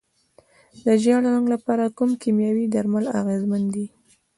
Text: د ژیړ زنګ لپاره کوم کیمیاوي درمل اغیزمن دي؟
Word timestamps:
د 0.85 0.87
ژیړ 1.03 1.21
زنګ 1.31 1.47
لپاره 1.53 1.93
کوم 1.97 2.11
کیمیاوي 2.21 2.65
درمل 2.73 3.05
اغیزمن 3.19 3.63
دي؟ 3.73 3.85